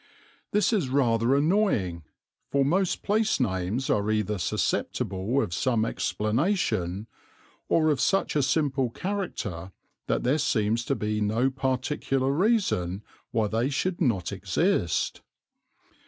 [0.51, 2.05] This is rather annoying,
[2.49, 7.05] for most place names are either susceptible of some explanation
[7.69, 9.71] or of such a simple character
[10.07, 15.21] that there seems to be no particular reason why they should not exist.